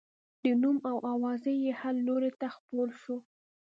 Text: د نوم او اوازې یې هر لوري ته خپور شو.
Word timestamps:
د 0.43 0.45
نوم 0.61 0.77
او 0.89 0.97
اوازې 1.13 1.53
یې 1.63 1.71
هر 1.81 1.95
لوري 2.07 2.31
ته 2.39 2.47
خپور 2.55 2.87
شو. 3.01 3.17